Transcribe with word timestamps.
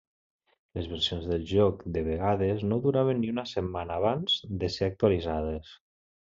Les 0.77 0.85
versions 0.93 1.27
del 1.31 1.43
joc 1.51 1.83
de 1.97 2.03
vegades 2.07 2.63
no 2.71 2.79
duraven 2.87 3.21
ni 3.25 3.29
una 3.35 3.45
setmana 3.53 3.99
abans 4.03 4.39
de 4.65 4.71
ser 4.79 4.91
actualitzades. 4.91 5.77